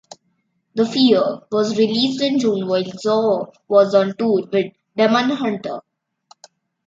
[0.73, 5.81] "The Fear..." was released in June while Zao was on tour with Demon Hunter.